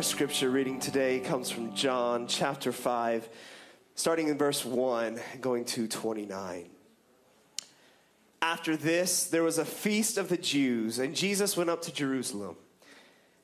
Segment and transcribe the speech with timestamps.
[0.00, 3.28] Our scripture reading today comes from John chapter 5,
[3.96, 6.70] starting in verse 1, going to 29.
[8.40, 12.56] After this, there was a feast of the Jews, and Jesus went up to Jerusalem.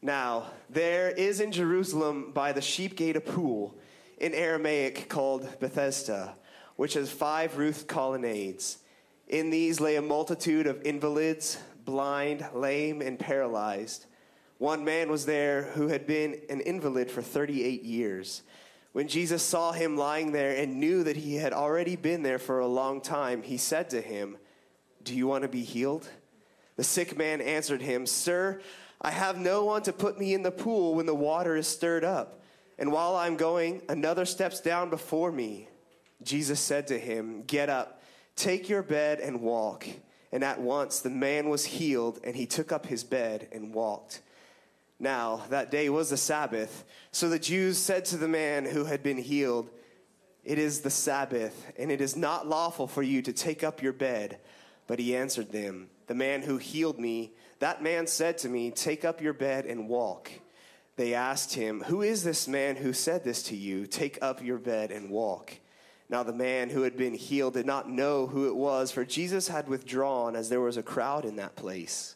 [0.01, 3.77] Now, there is in Jerusalem by the sheep gate a pool,
[4.17, 6.37] in Aramaic called Bethesda,
[6.77, 8.79] which has five roofed colonnades.
[9.29, 14.07] In these lay a multitude of invalids, blind, lame, and paralyzed.
[14.59, 18.43] One man was there who had been an invalid for 38 years.
[18.93, 22.61] When Jesus saw him lying there and knew that he had already been there for
[22.61, 24.39] a long time, he said to him,
[25.03, 26.09] Do you want to be healed?
[26.77, 28.63] The sick man answered him, Sir,
[29.03, 32.05] I have no one to put me in the pool when the water is stirred
[32.05, 32.41] up.
[32.79, 35.69] And while I'm going, another steps down before me.
[36.23, 38.03] Jesus said to him, Get up,
[38.37, 39.87] take your bed, and walk.
[40.33, 44.23] And at once the man was healed, and he took up his bed and walked.
[44.99, 46.85] Now, that day was the Sabbath.
[47.13, 49.69] So the Jews said to the man who had been healed,
[50.43, 53.93] It is the Sabbath, and it is not lawful for you to take up your
[53.93, 54.39] bed.
[54.87, 59.05] But he answered them, The man who healed me, that man said to me, Take
[59.05, 60.31] up your bed and walk.
[60.97, 63.87] They asked him, Who is this man who said this to you?
[63.87, 65.59] Take up your bed and walk.
[66.09, 69.49] Now the man who had been healed did not know who it was, for Jesus
[69.49, 72.16] had withdrawn as there was a crowd in that place.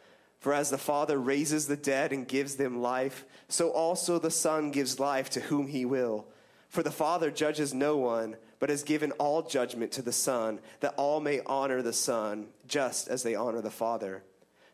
[0.41, 4.71] For as the Father raises the dead and gives them life, so also the Son
[4.71, 6.25] gives life to whom he will.
[6.67, 10.95] For the Father judges no one, but has given all judgment to the Son, that
[10.97, 14.23] all may honor the Son, just as they honor the Father.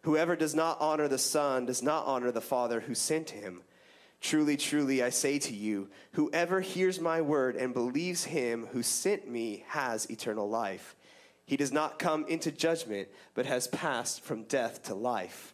[0.04, 3.62] Whoever does not honor the Son does not honor the Father who sent him.
[4.22, 9.30] Truly, truly, I say to you, whoever hears my word and believes him who sent
[9.30, 10.96] me has eternal life.
[11.46, 15.54] He does not come into judgment, but has passed from death to life.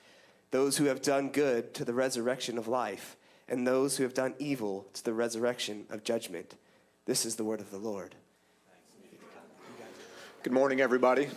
[0.51, 3.15] Those who have done good to the resurrection of life,
[3.47, 6.55] and those who have done evil to the resurrection of judgment.
[7.05, 8.15] This is the word of the Lord.
[10.43, 11.29] Good morning, everybody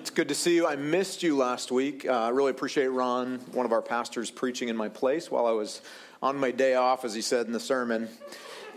[0.00, 0.66] It's good to see you.
[0.66, 2.06] I missed you last week.
[2.06, 5.52] Uh, I really appreciate Ron, one of our pastors, preaching in my place while I
[5.52, 5.82] was
[6.22, 8.08] on my day off, as he said in the sermon.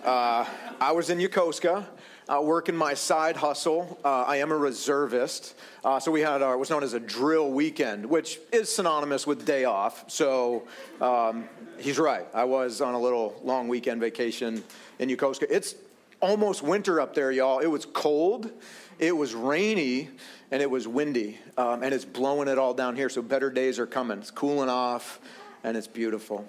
[0.06, 0.46] Uh,
[0.80, 1.84] I was in Yokosuka.
[2.28, 4.00] Uh, working my side hustle.
[4.04, 5.54] Uh, I am a reservist.
[5.84, 9.46] Uh, so we had our, what's known as a drill weekend, which is synonymous with
[9.46, 10.10] day off.
[10.10, 10.68] So
[11.02, 11.48] um,
[11.78, 12.26] he's right.
[12.34, 14.64] I was on a little long weekend vacation
[14.98, 15.46] in Yokosuka.
[15.52, 15.76] It's
[16.20, 17.60] almost winter up there, y'all.
[17.60, 18.52] It was cold,
[18.98, 20.10] it was rainy,
[20.50, 23.10] and it was windy, um, and it's blowing it all down here.
[23.10, 24.18] So better days are coming.
[24.18, 25.20] It's cooling off,
[25.64, 26.48] and it's beautiful.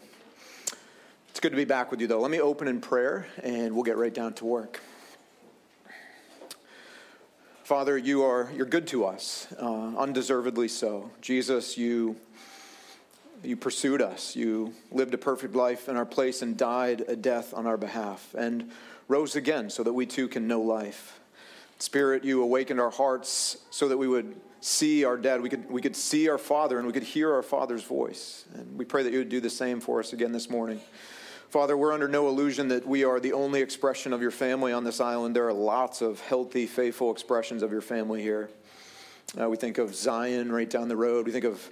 [1.37, 2.21] It's good to be back with you, though.
[2.21, 4.81] Let me open in prayer, and we'll get right down to work.
[7.63, 11.11] Father, you are you're good to us, uh, undeservedly so.
[11.21, 12.17] Jesus, you
[13.45, 14.35] you pursued us.
[14.35, 18.35] You lived a perfect life in our place and died a death on our behalf,
[18.35, 18.71] and
[19.07, 21.21] rose again so that we too can know life.
[21.79, 25.83] Spirit, you awakened our hearts so that we would see our dad, we could, we
[25.83, 28.47] could see our father, and we could hear our father's voice.
[28.55, 30.81] And we pray that you would do the same for us again this morning.
[31.51, 34.83] Father, we're under no illusion that we are the only expression of your family on
[34.83, 35.37] this island.
[35.37, 38.51] There are lots of healthy, faithful expressions of your family here.
[39.41, 41.25] Uh, we think of Zion right down the road.
[41.25, 41.71] We think of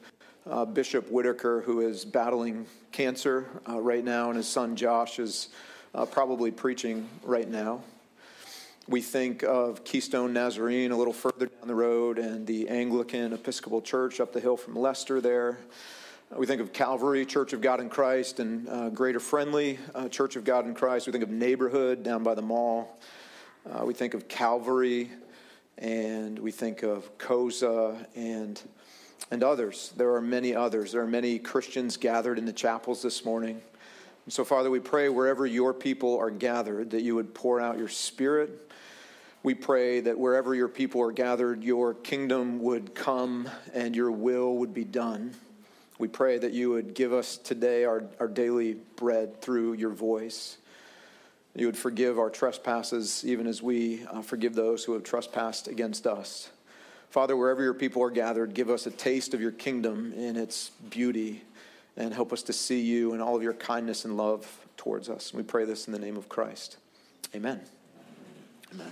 [0.48, 5.48] uh, Bishop Whitaker, who is battling cancer uh, right now, and his son Josh is
[5.92, 7.82] uh, probably preaching right now.
[8.86, 13.82] We think of Keystone Nazarene a little further down the road and the Anglican Episcopal
[13.82, 15.58] Church up the hill from Lester there.
[16.32, 20.08] Uh, we think of Calvary, Church of God in Christ, and uh, Greater Friendly, uh,
[20.08, 21.06] Church of God in Christ.
[21.06, 22.98] We think of Neighborhood down by the mall.
[23.70, 25.10] Uh, we think of Calvary,
[25.76, 28.60] and we think of COSA and,
[29.30, 29.92] and others.
[29.98, 30.92] There are many others.
[30.92, 33.60] There are many Christians gathered in the chapels this morning.
[34.24, 37.76] And so, Father, we pray wherever your people are gathered that you would pour out
[37.76, 38.72] your Spirit.
[39.42, 44.56] We pray that wherever your people are gathered, your kingdom would come and your will
[44.56, 45.34] would be done.
[45.98, 50.58] We pray that you would give us today our, our daily bread through your voice.
[51.54, 56.06] You would forgive our trespasses, even as we uh, forgive those who have trespassed against
[56.06, 56.50] us.
[57.10, 60.70] Father, wherever your people are gathered, give us a taste of your kingdom in its
[60.90, 61.42] beauty
[61.96, 65.32] and help us to see you and all of your kindness and love towards us.
[65.32, 66.76] We pray this in the name of Christ.
[67.34, 67.60] Amen.
[68.72, 68.90] Amen.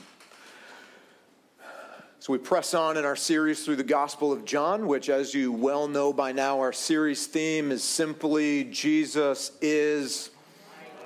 [2.22, 5.50] So we press on in our series through the Gospel of John, which, as you
[5.50, 10.30] well know by now, our series theme is simply Jesus is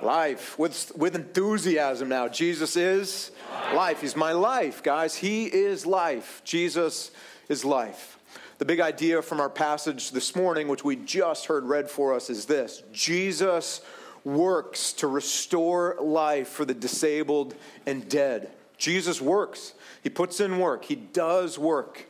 [0.03, 2.27] Life with, with enthusiasm now.
[2.27, 3.73] Jesus is life.
[3.73, 4.01] life.
[4.01, 5.15] He's my life, guys.
[5.15, 6.43] He is life.
[6.45, 7.09] Jesus
[7.49, 8.19] is life.
[8.59, 12.29] The big idea from our passage this morning, which we just heard read for us,
[12.29, 13.81] is this Jesus
[14.23, 17.55] works to restore life for the disabled
[17.87, 18.51] and dead.
[18.77, 19.73] Jesus works.
[20.03, 20.85] He puts in work.
[20.85, 22.07] He does work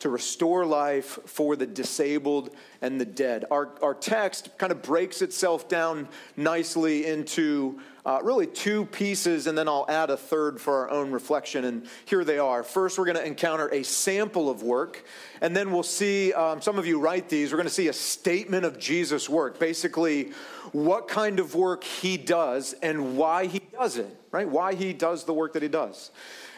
[0.00, 3.44] to restore life for the disabled and the dead.
[3.50, 6.08] Our, our text kind of breaks itself down
[6.38, 11.10] nicely into uh, really two pieces, and then I'll add a third for our own
[11.10, 11.66] reflection.
[11.66, 12.62] And here they are.
[12.62, 15.04] First, we're going to encounter a sample of work,
[15.42, 17.52] and then we'll see um, some of you write these.
[17.52, 20.32] We're going to see a statement of Jesus' work, basically,
[20.72, 24.48] what kind of work he does and why he does it, right?
[24.48, 26.10] Why he does the work that he does.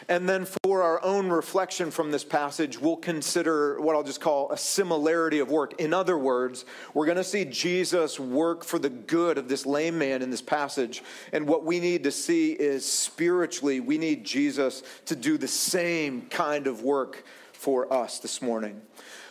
[0.09, 4.51] And then for our own reflection from this passage, we'll consider what I'll just call
[4.51, 5.79] a similarity of work.
[5.79, 9.97] In other words, we're going to see Jesus work for the good of this lame
[9.97, 11.03] man in this passage.
[11.31, 16.23] And what we need to see is spiritually, we need Jesus to do the same
[16.23, 17.23] kind of work
[17.53, 18.81] for us this morning.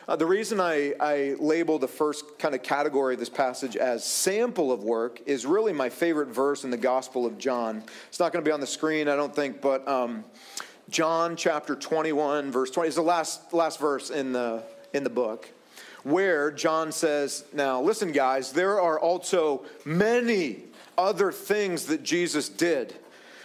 [0.09, 4.05] Uh, the reason I, I label the first kind of category of this passage as
[4.05, 7.85] sample of work is really my favorite verse in the Gospel of John.
[8.09, 10.25] It's not going to be on the screen, I don't think, but um,
[10.91, 15.49] John chapter 21, verse 20 is the last, last verse in the, in the book,
[16.03, 20.65] where John says, Now, listen, guys, there are also many
[20.99, 22.97] other things that Jesus did.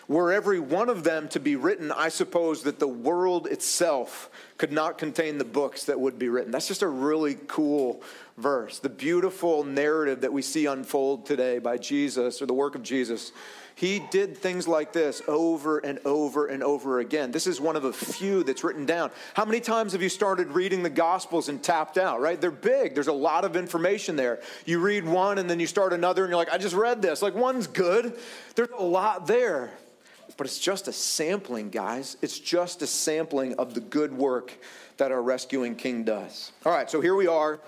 [0.07, 4.71] Were every one of them to be written, I suppose that the world itself could
[4.71, 6.49] not contain the books that would be written.
[6.49, 8.01] That's just a really cool
[8.37, 8.79] verse.
[8.79, 13.33] The beautiful narrative that we see unfold today by Jesus or the work of Jesus.
[13.75, 17.31] He did things like this over and over and over again.
[17.31, 19.11] This is one of a few that's written down.
[19.33, 22.39] How many times have you started reading the Gospels and tapped out, right?
[22.39, 24.39] They're big, there's a lot of information there.
[24.65, 27.21] You read one and then you start another and you're like, I just read this.
[27.21, 28.17] Like, one's good.
[28.55, 29.73] There's a lot there
[30.37, 32.15] but it's just a sampling, guys.
[32.21, 34.53] It's just a sampling of the good work
[34.97, 36.51] that our rescuing king does.
[36.65, 37.59] All right, so here we are.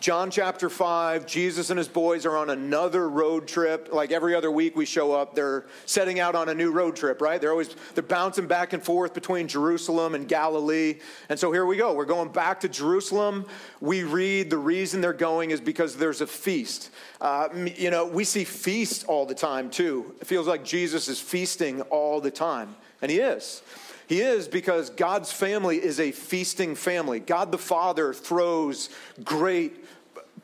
[0.00, 3.88] John chapter 5, Jesus and his boys are on another road trip.
[3.92, 7.20] Like every other week we show up, they're setting out on a new road trip,
[7.20, 7.40] right?
[7.40, 11.00] They're always they're bouncing back and forth between Jerusalem and Galilee.
[11.28, 11.94] And so here we go.
[11.94, 13.46] We're going back to Jerusalem.
[13.80, 16.90] We read the reason they're going is because there's a feast.
[17.20, 20.14] Uh, you know, we see feasts all the time too.
[20.20, 23.62] It feels like Jesus is feasting all the time, and he is.
[24.08, 27.18] He is because God's family is a feasting family.
[27.18, 28.88] God the Father throws
[29.24, 29.85] great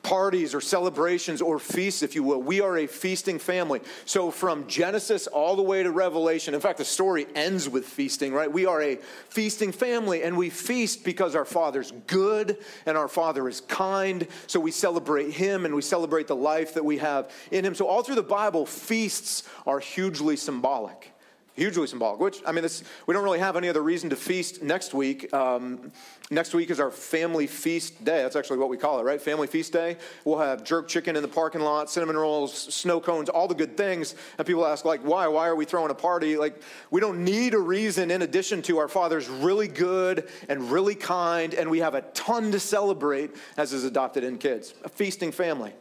[0.02, 2.42] parties or celebrations or feasts, if you will.
[2.42, 3.80] We are a feasting family.
[4.04, 8.32] So from Genesis all the way to Revelation, in fact, the story ends with feasting,
[8.32, 8.50] right?
[8.50, 8.97] We are a
[9.28, 14.26] feasting family, and we feast because our Father's good and our Father is kind.
[14.47, 17.75] So we celebrate Him and we celebrate the life that we have in Him.
[17.75, 21.12] So all through the Bible, feasts are hugely symbolic
[21.54, 24.62] hugely symbolic which i mean this, we don't really have any other reason to feast
[24.62, 25.32] next week.
[25.35, 25.92] Um,
[26.30, 28.23] next week is our family feast day.
[28.23, 29.21] That's actually what we call it right?
[29.21, 29.97] Family feast day.
[30.25, 33.76] We'll have jerk chicken in the parking lot cinnamon rolls snow cones all the good
[33.76, 34.14] things.
[34.38, 35.26] And people ask like why?
[35.28, 36.37] Why are we throwing a party?
[36.37, 40.94] Like we don't need a reason in addition to our father's really good and really
[40.94, 45.32] kind and we have a ton to celebrate as his adopted in kids a feasting
[45.32, 45.73] family.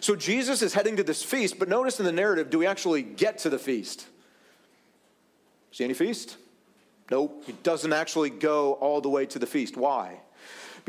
[0.00, 3.02] So jesus is heading to this feast but notice in the narrative do we actually
[3.02, 4.06] get to the feast
[5.72, 6.36] See any feast?
[7.10, 7.44] Nope.
[7.46, 9.76] He doesn't actually go all the way to the feast.
[9.76, 10.20] Why?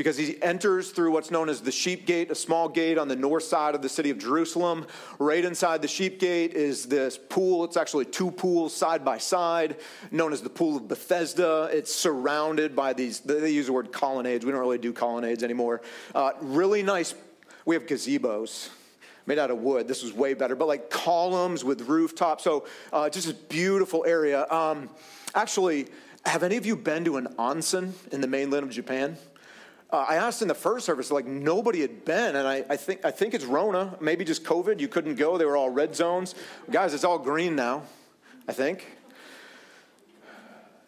[0.00, 3.14] because he enters through what's known as the sheep gate, a small gate on the
[3.14, 4.86] north side of the city of Jerusalem.
[5.18, 7.64] Right inside the sheep gate is this pool.
[7.64, 9.76] It's actually two pools side by side,
[10.10, 11.68] known as the Pool of Bethesda.
[11.70, 14.46] It's surrounded by these, they use the word colonnades.
[14.46, 15.82] We don't really do colonnades anymore.
[16.14, 17.14] Uh, really nice,
[17.66, 18.70] we have gazebos
[19.26, 19.88] made out of wood.
[19.88, 22.44] This was way better, but like columns with rooftops.
[22.44, 24.48] So uh, just a beautiful area.
[24.50, 24.90] Um,
[25.34, 25.88] actually,
[26.26, 29.16] have any of you been to an onsen in the mainland of Japan?
[29.90, 33.04] Uh, I asked in the first service, like nobody had been, and I, I, think
[33.04, 34.78] I think it's Rona, maybe just COVID.
[34.78, 36.36] You couldn't go; they were all red zones.
[36.70, 37.82] Guys, it's all green now.
[38.46, 38.86] I think.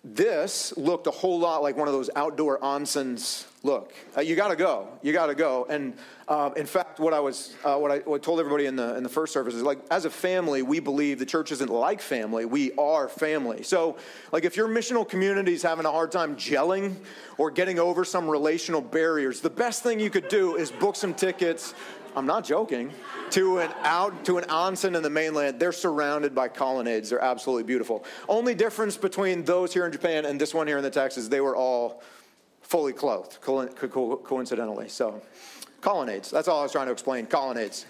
[0.05, 3.95] This looked a whole lot like one of those outdoor onsens look.
[4.17, 4.89] Uh, you got to go.
[5.01, 5.65] You got to go.
[5.71, 5.95] And
[6.27, 8.97] uh, in fact, what I was, uh, what I, what I told everybody in the
[8.97, 12.01] in the first service is like, as a family, we believe the church isn't like
[12.01, 12.45] family.
[12.47, 13.63] We are family.
[13.63, 13.97] So,
[14.33, 16.97] like, if your missional community is having a hard time gelling
[17.39, 21.15] or getting over some relational barriers, the best thing you could do is book some
[21.15, 21.75] tickets
[22.15, 22.93] I'm not joking,
[23.31, 25.59] to an out to an onsen in the mainland.
[25.59, 27.09] They're surrounded by colonnades.
[27.09, 28.05] They're absolutely beautiful.
[28.29, 31.41] Only difference between those here in Japan and this one here in the Texas, they
[31.41, 32.03] were all
[32.61, 34.89] fully clothed, co- co- coincidentally.
[34.89, 35.23] So,
[35.81, 36.31] colonnades.
[36.31, 37.27] That's all I was trying to explain.
[37.27, 37.87] Colonnades.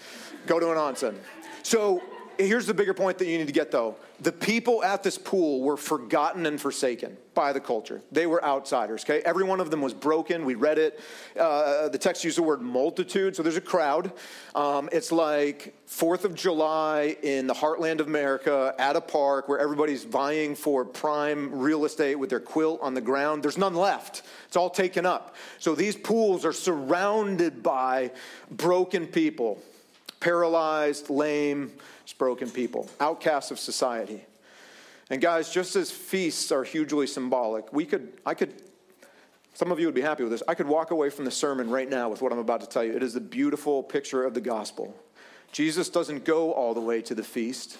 [0.47, 1.15] Go to an onsen.
[1.63, 2.01] So
[2.37, 3.95] here's the bigger point that you need to get though.
[4.19, 8.01] The people at this pool were forgotten and forsaken by the culture.
[8.11, 9.21] They were outsiders okay?
[9.21, 10.45] Every one of them was broken.
[10.45, 10.99] We read it.
[11.39, 14.11] Uh, the text used the word multitude so there's a crowd.
[14.55, 19.59] Um, it's like fourth of july in the heartland of america at a park where
[19.59, 23.43] everybody's vying for prime real estate with their quilt on the ground.
[23.43, 24.23] There's none left.
[24.47, 25.35] It's all taken up.
[25.59, 28.11] So these pools are surrounded by
[28.51, 29.61] broken people
[30.23, 31.71] paralyzed lame
[32.17, 34.23] broken people, outcasts of society.
[35.09, 38.53] And guys, just as feasts are hugely symbolic, we could, I could,
[39.53, 40.43] some of you would be happy with this.
[40.47, 42.83] I could walk away from the sermon right now with what I'm about to tell
[42.83, 42.95] you.
[42.95, 44.95] It is a beautiful picture of the gospel.
[45.51, 47.77] Jesus doesn't go all the way to the feast,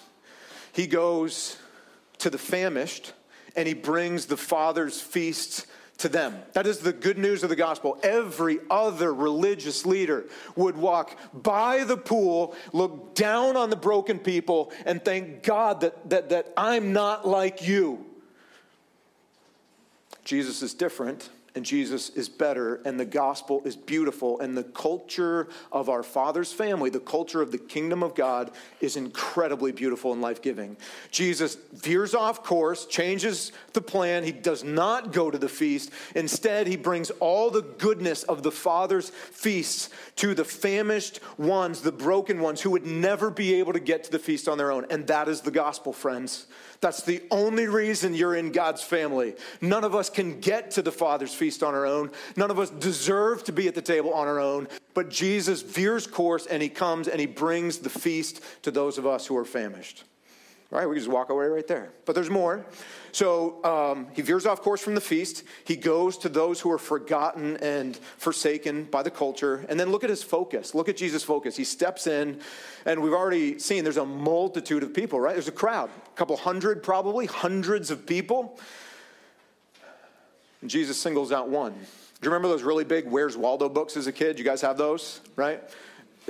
[0.72, 1.56] he goes
[2.18, 3.12] to the famished
[3.56, 5.66] and he brings the Father's feasts
[5.98, 6.42] to them.
[6.52, 7.98] That is the good news of the gospel.
[8.02, 10.24] Every other religious leader
[10.56, 16.10] would walk by the pool, look down on the broken people, and thank God that,
[16.10, 18.04] that, that I'm not like you.
[20.24, 25.48] Jesus is different and Jesus is better, and the gospel is beautiful, and the culture
[25.70, 30.20] of our Father's family, the culture of the kingdom of God, is incredibly beautiful and
[30.20, 30.76] life giving.
[31.12, 34.24] Jesus veers off course, changes the plan.
[34.24, 35.90] He does not go to the feast.
[36.14, 41.92] Instead, he brings all the goodness of the Father's feasts to the famished ones, the
[41.92, 44.86] broken ones who would never be able to get to the feast on their own.
[44.90, 46.46] And that is the gospel, friends.
[46.84, 49.36] That's the only reason you're in God's family.
[49.62, 52.10] None of us can get to the Father's feast on our own.
[52.36, 54.68] None of us deserve to be at the table on our own.
[54.92, 59.06] But Jesus veers course and he comes and he brings the feast to those of
[59.06, 60.04] us who are famished.
[60.70, 61.90] Right, we just walk away right there.
[62.04, 62.66] But there's more.
[63.12, 65.44] So um, he veers off course from the feast.
[65.64, 69.64] He goes to those who are forgotten and forsaken by the culture.
[69.68, 70.74] And then look at his focus.
[70.74, 71.56] Look at Jesus' focus.
[71.56, 72.40] He steps in,
[72.86, 75.34] and we've already seen there's a multitude of people, right?
[75.34, 78.58] There's a crowd, a couple hundred probably, hundreds of people.
[80.60, 81.72] And Jesus singles out one.
[81.72, 81.78] Do
[82.22, 84.38] you remember those really big Where's Waldo books as a kid?
[84.40, 85.62] You guys have those, right?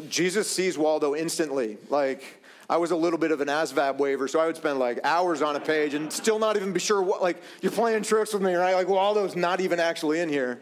[0.08, 1.78] Jesus sees Waldo instantly.
[1.88, 5.00] Like, I was a little bit of an ASVAB waiver, so I would spend like
[5.04, 8.32] hours on a page and still not even be sure what, like, you're playing tricks
[8.32, 8.74] with me, right?
[8.74, 10.60] Like, Waldo's not even actually in here.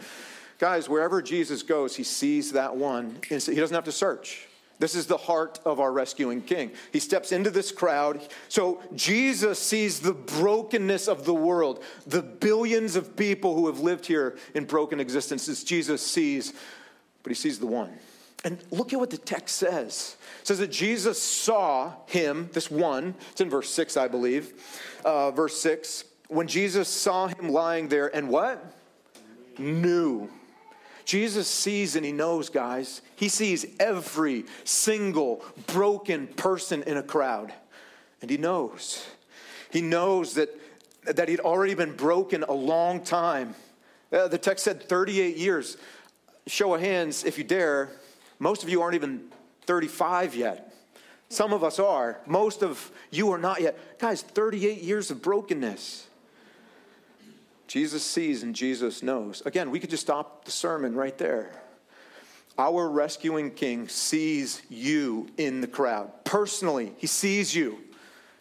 [0.59, 3.19] Guys, wherever Jesus goes, he sees that one.
[3.29, 4.47] He doesn't have to search.
[4.79, 6.73] This is the heart of our rescuing king.
[6.93, 8.21] He steps into this crowd.
[8.49, 14.07] So Jesus sees the brokenness of the world, the billions of people who have lived
[14.07, 15.63] here in broken existences.
[15.63, 16.53] Jesus sees,
[17.23, 17.93] but he sees the one.
[18.45, 20.17] And look at what the text says.
[20.41, 24.53] It says that Jesus saw him, this one, it's in verse 6, I believe.
[25.05, 28.65] Uh, verse 6, when Jesus saw him lying there and what?
[29.59, 30.29] Knew.
[31.05, 33.03] Jesus sees and he knows, guys.
[33.17, 37.53] He sees every single broken person in a crowd.
[38.21, 39.07] And he knows.
[39.71, 40.49] He knows that,
[41.05, 43.55] that he'd already been broken a long time.
[44.13, 45.77] Uh, the text said 38 years.
[46.47, 47.91] Show of hands, if you dare,
[48.43, 49.29] most of you aren't even
[49.67, 50.75] 35 yet.
[51.29, 52.19] Some of us are.
[52.27, 54.01] Most of you are not yet.
[54.01, 56.09] Guys, 38 years of brokenness.
[57.69, 59.43] Jesus sees and Jesus knows.
[59.47, 61.53] Again, we could just stop the sermon right there.
[62.59, 66.11] Our rescuing king sees you in the crowd.
[66.25, 67.79] Personally, he sees you.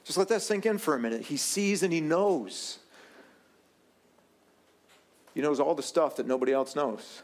[0.04, 1.22] Just let that sink in for a minute.
[1.22, 2.80] He sees and he knows.
[5.36, 7.22] He knows all the stuff that nobody else knows.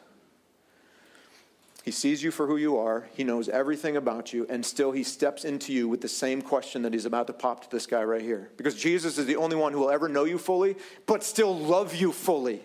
[1.87, 3.07] He sees you for who you are.
[3.13, 4.45] He knows everything about you.
[4.49, 7.63] And still, he steps into you with the same question that he's about to pop
[7.63, 8.49] to this guy right here.
[8.57, 10.75] Because Jesus is the only one who will ever know you fully,
[11.05, 12.59] but still love you fully.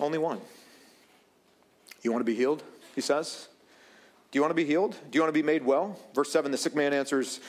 [0.00, 0.40] Only one.
[2.00, 2.62] You want to be healed?
[2.94, 3.48] He says.
[4.30, 4.92] Do you want to be healed?
[5.10, 6.00] Do you want to be made well?
[6.14, 7.40] Verse 7 the sick man answers,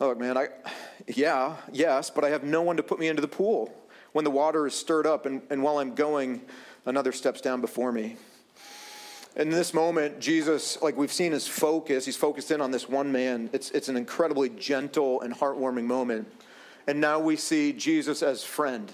[0.00, 0.48] Look, man, I,
[1.06, 3.74] yeah, yes, but I have no one to put me into the pool
[4.12, 6.40] when the water is stirred up, and, and while I'm going,
[6.86, 8.16] another steps down before me
[9.38, 13.12] in this moment, Jesus, like we've seen his focus, he's focused in on this one
[13.12, 13.48] man.
[13.52, 16.26] It's, it's an incredibly gentle and heartwarming moment.
[16.88, 18.90] And now we see Jesus as friend.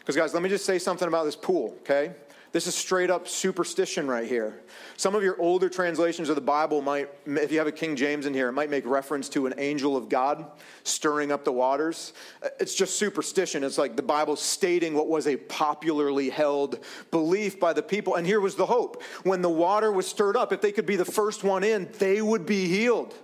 [0.00, 2.12] Because, guys, let me just say something about this pool, okay?
[2.54, 4.60] This is straight up superstition right here.
[4.96, 8.26] Some of your older translations of the Bible might, if you have a King James
[8.26, 10.46] in here, it might make reference to an angel of God
[10.84, 12.12] stirring up the waters.
[12.44, 13.64] Uh, it's just superstition.
[13.64, 16.78] It's like the Bible stating what was a popularly held
[17.10, 18.14] belief by the people.
[18.14, 19.02] And here was the hope.
[19.24, 22.22] When the water was stirred up, if they could be the first one in, they
[22.22, 23.16] would be healed.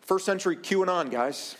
[0.00, 1.54] First century QAnon, guys.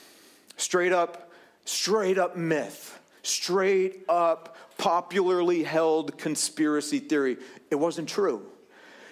[0.56, 1.30] Straight up,
[1.66, 2.98] straight up myth.
[3.22, 4.51] Straight up
[4.82, 7.36] popularly held conspiracy theory.
[7.70, 8.44] It wasn't true.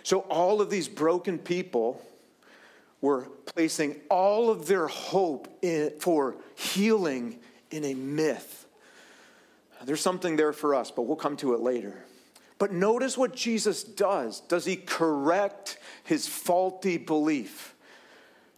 [0.02, 2.04] So all of these broken people
[3.00, 7.38] were placing all of their hope in, for healing
[7.70, 8.66] in a myth.
[9.84, 12.04] There's something there for us, but we'll come to it later.
[12.58, 14.40] But notice what Jesus does.
[14.40, 17.76] Does he correct his faulty belief?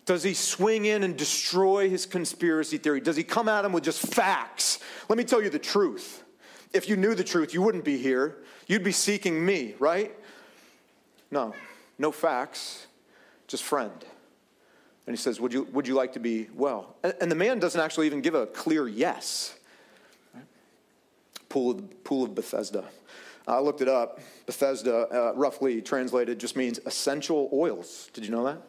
[0.07, 3.03] Does he swing in and destroy his conspiracy theory?
[3.03, 4.79] Does he come at him with just facts?
[5.11, 6.25] Let me tell you the truth.
[6.73, 8.39] If you knew the truth, you wouldn't be here.
[8.67, 10.15] You'd be seeking me, right?
[11.31, 11.55] No,
[11.99, 12.87] no facts,
[13.47, 14.05] just friend.
[15.07, 16.97] And he says, Would you, would you like to be well?
[17.03, 19.59] And, and the man doesn't actually even give a clear yes.
[21.49, 22.85] Pool, of, pool of Bethesda.
[23.47, 24.21] I looked it up.
[24.47, 28.09] Bethesda, uh, roughly translated, just means essential oils.
[28.13, 28.63] Did you know that?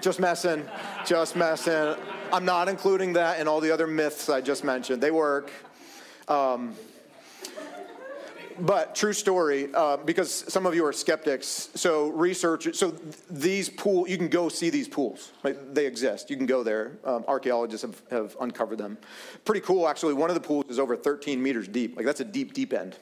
[0.00, 0.66] Just messing,
[1.04, 1.94] just messing.
[2.32, 5.02] I'm not including that in all the other myths I just mentioned.
[5.02, 5.50] They work.
[6.28, 6.74] Um,
[8.60, 11.70] but true story, uh, because some of you are skeptics.
[11.74, 12.74] So research.
[12.74, 12.94] So
[13.28, 15.32] these pool, you can go see these pools.
[15.42, 15.74] Right?
[15.74, 16.30] They exist.
[16.30, 16.98] You can go there.
[17.04, 18.98] Um, archaeologists have, have uncovered them.
[19.44, 20.14] Pretty cool, actually.
[20.14, 21.96] One of the pools is over 13 meters deep.
[21.96, 22.96] Like that's a deep, deep end.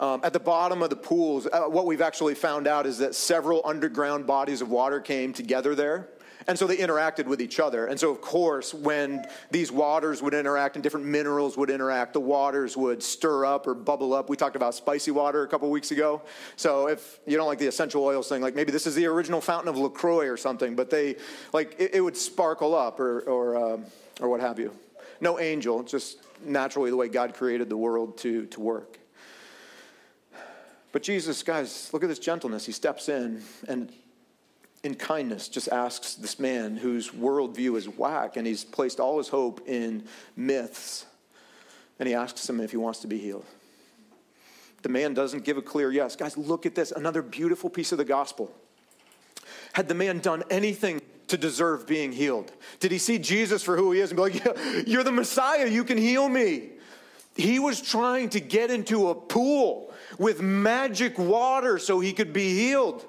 [0.00, 3.14] Um, at the bottom of the pools, uh, what we've actually found out is that
[3.14, 6.08] several underground bodies of water came together there
[6.46, 7.86] and so they interacted with each other.
[7.86, 12.20] And so, of course, when these waters would interact and different minerals would interact, the
[12.20, 14.28] waters would stir up or bubble up.
[14.28, 16.22] We talked about spicy water a couple weeks ago.
[16.56, 19.40] So, if you don't like the essential oils thing, like maybe this is the original
[19.40, 21.16] fountain of LaCroix or something, but they,
[21.52, 23.84] like, it, it would sparkle up or, or, um,
[24.20, 24.72] or what have you.
[25.20, 28.98] No angel, just naturally the way God created the world to, to work.
[30.92, 32.66] But Jesus, guys, look at this gentleness.
[32.66, 33.92] He steps in and
[34.84, 39.28] in kindness, just asks this man whose worldview is whack and he's placed all his
[39.28, 40.04] hope in
[40.36, 41.06] myths,
[41.98, 43.44] and he asks him if he wants to be healed.
[44.82, 46.14] The man doesn't give a clear yes.
[46.14, 48.54] Guys, look at this another beautiful piece of the gospel.
[49.72, 52.52] Had the man done anything to deserve being healed?
[52.80, 55.66] Did he see Jesus for who he is and be like, yeah, You're the Messiah,
[55.66, 56.68] you can heal me?
[57.34, 62.54] He was trying to get into a pool with magic water so he could be
[62.54, 63.04] healed.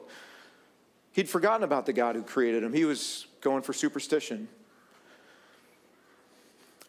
[1.15, 2.73] He'd forgotten about the God who created him.
[2.73, 4.49] He was going for superstition.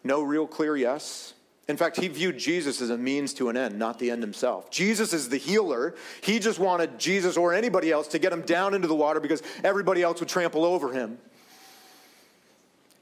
[0.03, 1.35] No real clear yes.
[1.69, 4.69] In fact, he viewed Jesus as a means to an end, not the end himself.
[4.69, 5.95] Jesus is the healer.
[6.23, 9.45] He just wanted Jesus or anybody else to get him down into the water because
[9.63, 11.19] everybody else would trample over him.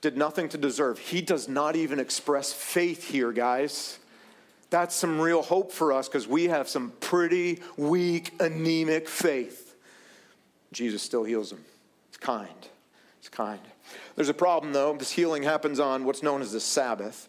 [0.02, 0.98] Did nothing to deserve.
[0.98, 3.98] He does not even express faith here, guys.
[4.68, 9.63] That's some real hope for us because we have some pretty weak, anemic faith.
[10.74, 11.64] Jesus still heals him.
[12.08, 12.68] It's kind.
[13.20, 13.60] It's kind.
[14.16, 14.94] There's a problem, though.
[14.94, 17.28] This healing happens on what's known as the Sabbath.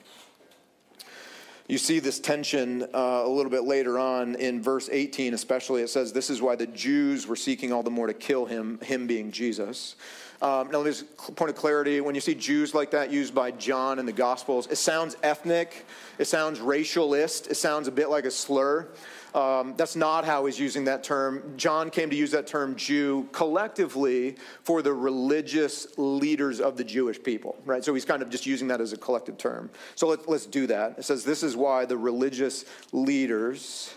[1.68, 5.82] You see this tension uh, a little bit later on in verse 18, especially.
[5.82, 8.80] It says, This is why the Jews were seeking all the more to kill him,
[8.82, 9.96] him being Jesus.
[10.42, 12.02] Um, now, there's a point of clarity.
[12.02, 15.86] When you see Jews like that used by John in the Gospels, it sounds ethnic,
[16.20, 18.88] it sounds racialist, it sounds a bit like a slur.
[19.36, 21.56] Um, that's not how he's using that term.
[21.58, 27.22] John came to use that term Jew collectively for the religious leaders of the Jewish
[27.22, 27.84] people, right?
[27.84, 29.70] So he's kind of just using that as a collective term.
[29.96, 30.96] So let, let's do that.
[30.98, 33.94] It says, This is why the religious leaders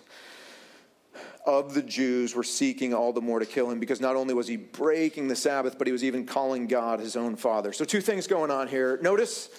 [1.46, 4.48] of the Jews were seeking all the more to kill him because not only was
[4.48, 7.72] he breaking the Sabbath, but he was even calling God his own father.
[7.72, 8.98] So, two things going on here.
[9.02, 9.50] Notice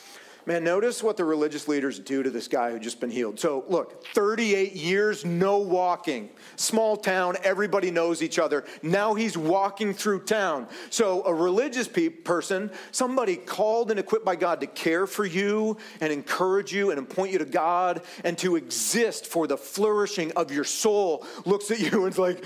[0.45, 3.39] Man, notice what the religious leaders do to this guy who just been healed.
[3.39, 6.29] So, look, 38 years, no walking.
[6.55, 8.65] Small town, everybody knows each other.
[8.81, 10.67] Now he's walking through town.
[10.89, 15.77] So, a religious pe- person, somebody called and equipped by God to care for you
[16.01, 20.51] and encourage you and point you to God and to exist for the flourishing of
[20.51, 22.43] your soul, looks at you and's like,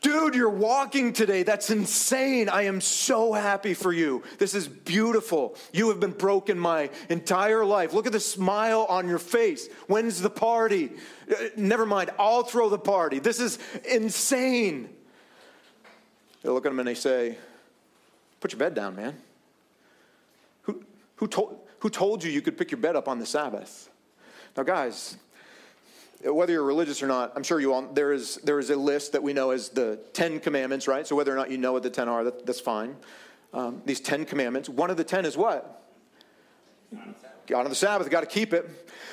[0.00, 1.42] Dude, you're walking today.
[1.42, 2.48] That's insane.
[2.48, 4.22] I am so happy for you.
[4.38, 5.56] This is beautiful.
[5.72, 7.92] You have been broken my entire life.
[7.92, 9.68] Look at the smile on your face.
[9.88, 10.92] When's the party?
[11.30, 13.18] Uh, never mind, I'll throw the party.
[13.18, 13.58] This is
[13.90, 14.88] insane.
[16.42, 17.36] They look at him and they say,
[18.40, 19.16] Put your bed down, man.
[20.62, 20.84] Who,
[21.16, 23.90] who, told, who told you you could pick your bed up on the Sabbath?
[24.56, 25.16] Now, guys,
[26.24, 29.12] whether you're religious or not, I'm sure you all, there is, there is a list
[29.12, 31.06] that we know as the Ten Commandments, right?
[31.06, 32.96] So whether or not you know what the ten are, that, that's fine.
[33.52, 35.82] Um, these Ten Commandments, one of the ten is what?
[37.54, 38.68] On the Sabbath, got to keep it.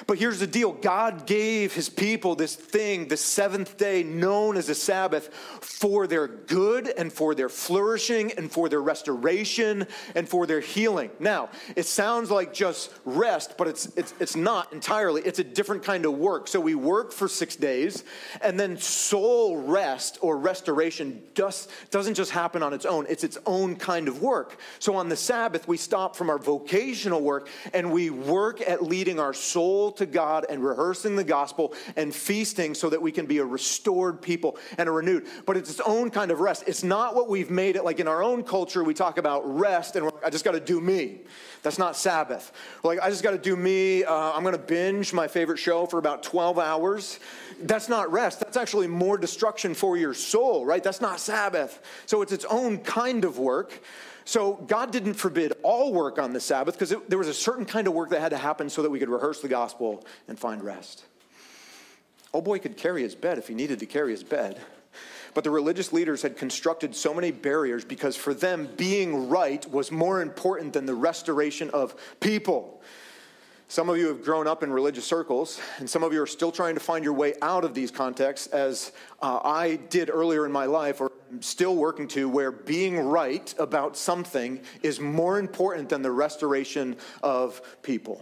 [0.08, 4.68] But here's the deal God gave his people this thing, the seventh day, known as
[4.68, 10.46] the Sabbath, for their good and for their flourishing and for their restoration and for
[10.46, 11.12] their healing.
[11.20, 15.22] Now, it sounds like just rest, but it's, it's, it's not entirely.
[15.24, 16.48] It's a different kind of work.
[16.48, 18.04] So we work for six days,
[18.42, 23.38] and then soul rest or restoration just, doesn't just happen on its own, it's its
[23.46, 24.60] own kind of work.
[24.80, 29.20] So on the Sabbath, we stop from our vocational work and we work at leading
[29.20, 33.38] our soul to God and rehearsing the gospel and feasting so that we can be
[33.40, 35.28] a restored people and a renewed.
[35.46, 36.64] But it's its own kind of rest.
[36.68, 38.84] It's not what we've made it like in our own culture.
[38.84, 41.22] We talk about rest and I just got to do me.
[41.64, 42.52] That's not Sabbath.
[42.84, 44.04] like, I just got to do me.
[44.04, 47.20] Uh, I'm going to binge my favorite show for about 12 hours.
[47.60, 48.40] That's not rest.
[48.40, 50.84] That's actually more destruction for your soul, right?
[50.84, 51.82] That's not Sabbath.
[52.06, 53.82] So it's its own kind of work.
[54.26, 57.88] So God didn't forbid all work on the Sabbath because there was a certain kind
[57.88, 60.64] of work that had to happen so that we could rehearse the gospel and find
[60.64, 61.06] rest.
[62.34, 64.60] Oh boy could carry his bed if he needed to carry his bed.
[65.36, 69.92] But the religious leaders had constructed so many barriers because for them, being right was
[69.92, 72.82] more important than the restoration of people.
[73.68, 76.52] Some of you have grown up in religious circles, and some of you are still
[76.52, 78.92] trying to find your way out of these contexts, as
[79.24, 83.98] uh, I did earlier in my life, or still working to, where being right about
[83.98, 88.22] something is more important than the restoration of people.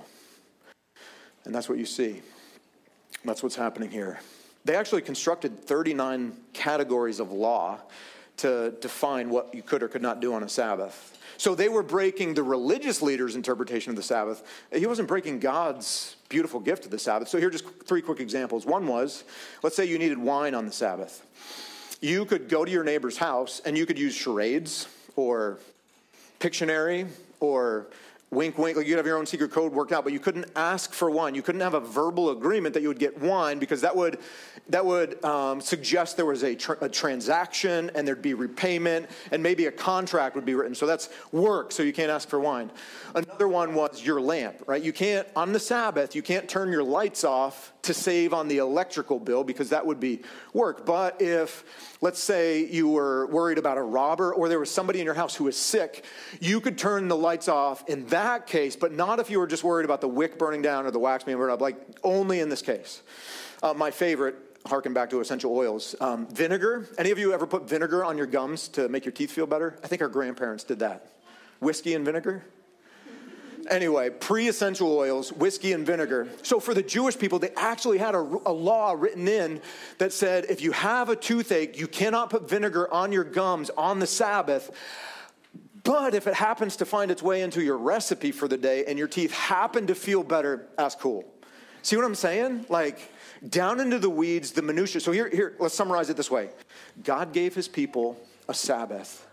[1.43, 2.21] And that's what you see.
[3.25, 4.21] That's what's happening here.
[4.63, 7.82] They actually constructed 39 categories of law
[8.38, 11.17] to define what you could or could not do on a Sabbath.
[11.37, 14.43] So they were breaking the religious leaders' interpretation of the Sabbath.
[14.73, 17.27] He wasn't breaking God's beautiful gift of the Sabbath.
[17.27, 18.65] So here are just three quick examples.
[18.65, 19.23] One was,
[19.61, 21.25] let's say you needed wine on the Sabbath.
[22.01, 25.59] You could go to your neighbor's house and you could use charades or
[26.39, 27.07] Pictionary
[27.39, 27.87] or
[28.33, 30.93] wink, wink, like you'd have your own secret code worked out, but you couldn't ask
[30.93, 31.35] for wine.
[31.35, 34.19] You couldn't have a verbal agreement that you would get wine because that would,
[34.69, 39.65] that would um, suggest there was a, a, transaction and there'd be repayment and maybe
[39.65, 40.75] a contract would be written.
[40.75, 42.71] So that's work, so you can't ask for wine.
[43.15, 44.81] Another one was your lamp, right?
[44.81, 48.57] You can't, on the Sabbath, you can't turn your lights off to save on the
[48.57, 50.21] electrical bill because that would be
[50.53, 50.85] work.
[50.85, 55.05] But if, let's say, you were worried about a robber or there was somebody in
[55.05, 56.05] your house who was sick,
[56.39, 59.63] you could turn the lights off in that case, but not if you were just
[59.63, 62.49] worried about the wick burning down or the wax being burned up, like only in
[62.49, 63.01] this case.
[63.61, 66.87] Uh, my favorite, harken back to essential oils, um, vinegar.
[66.97, 69.77] Any of you ever put vinegar on your gums to make your teeth feel better?
[69.83, 71.07] I think our grandparents did that.
[71.59, 72.45] Whiskey and vinegar?
[73.69, 76.28] Anyway, pre essential oils, whiskey and vinegar.
[76.41, 79.62] So for the Jewish people, they actually had a, a, law written in
[79.97, 83.99] that said if you have a toothache, you cannot put vinegar on your gums on
[83.99, 84.71] the Sabbath.
[85.84, 88.97] But if it happens to find its way into your recipe for the day and
[88.97, 91.26] your teeth happen to feel better, that's cool.
[91.82, 92.65] See what I'm saying?
[92.69, 93.12] Like,
[93.47, 95.02] down into the weeds, the minutia.
[95.02, 96.49] So here, here, let's summarize it this way
[97.04, 99.28] God gave his people a Sabbath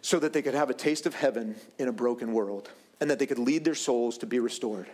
[0.00, 2.70] so that they could have a taste of heaven in a broken world
[3.04, 4.86] and that they could lead their souls to be restored.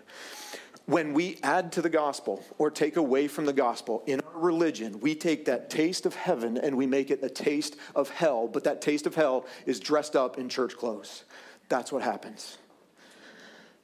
[0.86, 4.98] When we add to the gospel or take away from the gospel in our religion,
[4.98, 8.64] we take that taste of heaven and we make it a taste of hell, but
[8.64, 11.22] that taste of hell is dressed up in church clothes.
[11.68, 12.58] That's what happens.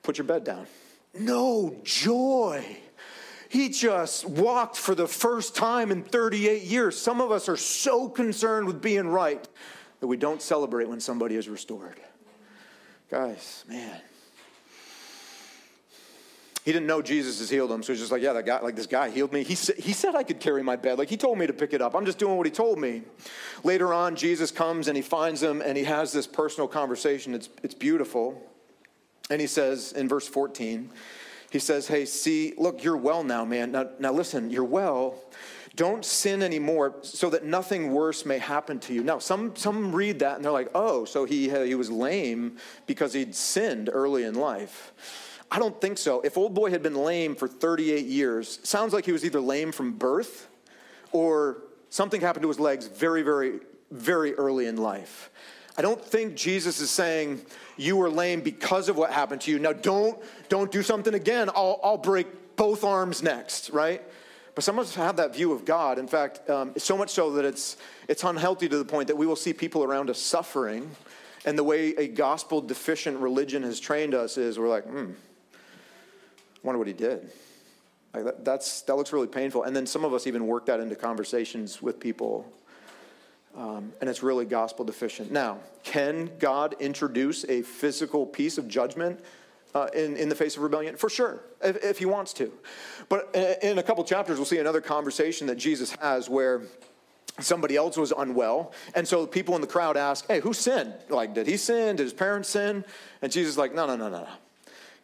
[0.03, 0.67] Put your bed down.
[1.17, 2.79] No joy.
[3.49, 6.99] He just walked for the first time in 38 years.
[6.99, 9.47] Some of us are so concerned with being right
[10.01, 12.01] that we don't celebrate when somebody is restored.
[13.09, 14.01] Guys, man.
[16.67, 18.75] He didn't know Jesus has healed him, so he's just like, yeah, that guy, like
[18.75, 19.45] this guy healed me.
[19.45, 20.99] He, sa- he said I could carry my bed.
[20.99, 21.95] Like he told me to pick it up.
[21.95, 23.03] I'm just doing what he told me.
[23.63, 27.35] Later on, Jesus comes and he finds him and he has this personal conversation.
[27.35, 28.43] It's, it's beautiful.
[29.31, 30.91] And he says in verse 14,
[31.51, 33.71] he says, Hey, see, look, you're well now, man.
[33.71, 35.15] Now, now listen, you're well.
[35.77, 39.05] Don't sin anymore so that nothing worse may happen to you.
[39.05, 43.13] Now, some, some read that and they're like, oh, so he, he was lame because
[43.13, 44.93] he'd sinned early in life.
[45.51, 46.21] I don't think so.
[46.23, 49.73] If old boy had been lame for 38 years, sounds like he was either lame
[49.73, 50.49] from birth
[51.13, 55.31] or something happened to his legs very, very, very early in life.
[55.79, 57.43] I don't think Jesus is saying
[57.77, 59.59] you were lame because of what happened to you.
[59.59, 61.51] Now don't don't do something again.
[61.55, 64.03] I'll I'll break both arms next, right?
[64.55, 65.99] But some of us have that view of God.
[65.99, 67.77] In fact, um, so much so that it's
[68.09, 70.91] it's unhealthy to the point that we will see people around us suffering,
[71.45, 75.11] and the way a gospel deficient religion has trained us is we're like, hmm,
[76.67, 77.31] wonder what he did.
[78.13, 79.63] Like that, that's that looks really painful.
[79.63, 82.47] And then some of us even work that into conversations with people
[83.57, 85.33] um, and it's really gospel deficient.
[85.33, 89.19] Now, can God introduce a physical piece of judgment
[89.75, 90.97] uh, in, in the face of rebellion?
[90.97, 92.53] For sure, if, if he wants to.
[93.09, 96.63] But in a couple chapters, we'll see another conversation that Jesus has where
[97.41, 98.73] somebody else was unwell.
[98.95, 100.93] And so people in the crowd ask, hey, who sinned?
[101.09, 101.97] Like, did he sin?
[101.97, 102.85] Did his parents sin?
[103.23, 104.29] And Jesus is like, no, no, no, no, no.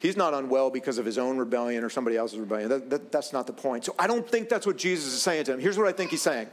[0.03, 2.69] He's not unwell because of his own rebellion or somebody else's rebellion.
[2.69, 3.85] That, that, that's not the point.
[3.85, 5.61] So I don't think that's what Jesus is saying to him.
[5.61, 6.49] Here's what I think he's saying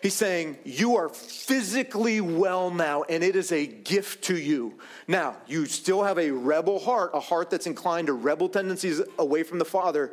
[0.00, 4.74] He's saying, You are physically well now, and it is a gift to you.
[5.08, 9.42] Now, you still have a rebel heart, a heart that's inclined to rebel tendencies away
[9.42, 10.12] from the Father.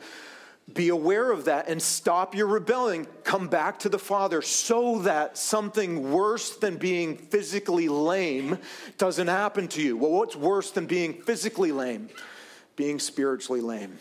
[0.74, 3.06] Be aware of that and stop your rebelling.
[3.24, 8.58] Come back to the Father so that something worse than being physically lame
[8.98, 9.98] doesn't happen to you.
[9.98, 12.10] Well, what's worse than being physically lame?
[12.76, 13.98] Being spiritually lame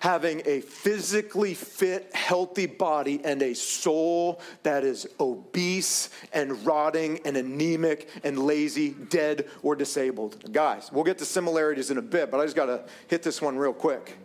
[0.00, 7.36] having a physically fit, healthy body and a soul that is obese and rotting and
[7.36, 10.52] anemic and lazy, dead or disabled.
[10.52, 13.40] Guys, we'll get to similarities in a bit, but I just got to hit this
[13.40, 14.16] one real quick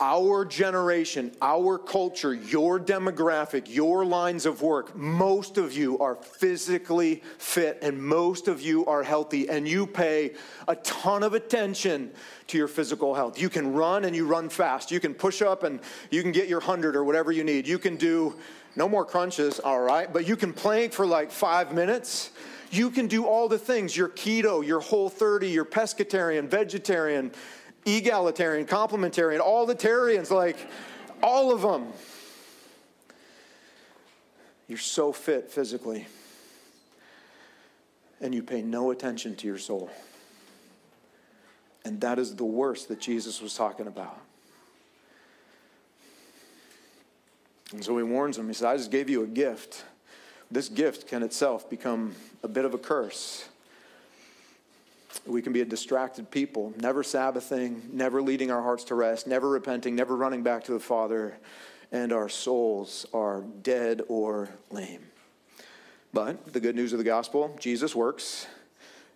[0.00, 7.22] our generation, our culture, your demographic, your lines of work, most of you are physically
[7.36, 10.32] fit and most of you are healthy, and you pay
[10.68, 12.10] a ton of attention
[12.46, 13.38] to your physical health.
[13.38, 14.90] You can run and you run fast.
[14.90, 17.68] You can push up and you can get your 100 or whatever you need.
[17.68, 18.34] You can do
[18.76, 22.30] no more crunches, all right, but you can plank for like five minutes.
[22.70, 23.96] You can do all the things.
[23.96, 27.32] Your keto, your whole 30, your pescatarian, vegetarian
[27.84, 30.56] egalitarian, complementarian, all the tarians, like
[31.22, 31.86] all of them.
[34.68, 36.06] You're so fit physically,
[38.20, 39.90] and you pay no attention to your soul.
[41.84, 44.20] And that is the worst that Jesus was talking about.
[47.72, 48.48] And so he warns them.
[48.48, 49.84] He says, I just gave you a gift.
[50.50, 53.48] This gift can itself become a bit of a curse.
[55.26, 59.48] We can be a distracted people, never Sabbathing, never leading our hearts to rest, never
[59.48, 61.36] repenting, never running back to the Father,
[61.92, 65.02] and our souls are dead or lame.
[66.12, 68.46] But the good news of the gospel Jesus works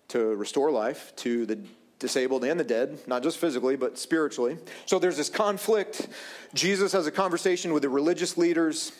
[0.08, 1.58] to restore life to the
[1.98, 4.58] disabled and the dead, not just physically, but spiritually.
[4.86, 6.08] So there's this conflict.
[6.52, 8.92] Jesus has a conversation with the religious leaders,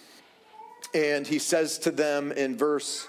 [0.95, 3.07] and he says to them in verse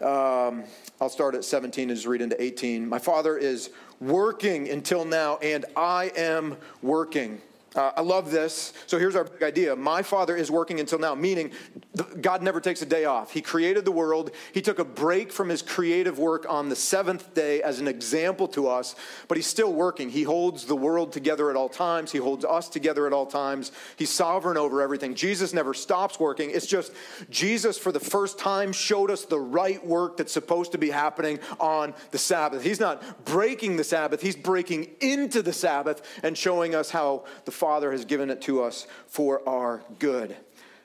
[0.00, 0.64] um,
[1.02, 2.88] I'll start at 17 and just read into 18.
[2.88, 7.42] My father is working until now, and I am working.
[7.74, 8.74] Uh, I love this.
[8.86, 9.74] So here's our big idea.
[9.74, 11.52] My Father is working until now, meaning
[12.20, 13.32] God never takes a day off.
[13.32, 14.30] He created the world.
[14.52, 18.46] He took a break from his creative work on the seventh day as an example
[18.48, 18.94] to us,
[19.26, 20.10] but he's still working.
[20.10, 22.12] He holds the world together at all times.
[22.12, 23.72] He holds us together at all times.
[23.96, 25.14] He's sovereign over everything.
[25.14, 26.50] Jesus never stops working.
[26.50, 26.92] It's just
[27.30, 31.38] Jesus, for the first time, showed us the right work that's supposed to be happening
[31.58, 32.62] on the Sabbath.
[32.62, 37.61] He's not breaking the Sabbath, he's breaking into the Sabbath and showing us how the
[37.62, 40.34] Father has given it to us for our good.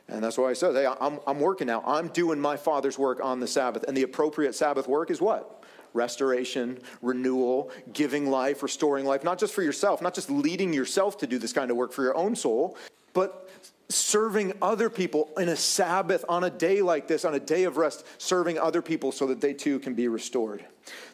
[0.08, 1.82] And that's why I said, hey, I'm, I'm working now.
[1.88, 3.84] I'm doing my Father's work on the Sabbath.
[3.88, 5.63] And the appropriate Sabbath work is what?
[5.96, 11.26] Restoration, renewal, giving life, restoring life, not just for yourself, not just leading yourself to
[11.26, 12.78] do this kind of work for your own soul,
[13.13, 13.50] but
[13.90, 17.78] serving other people in a Sabbath, on a day like this, on a day of
[17.78, 20.63] rest, serving other people so that they too can be restored.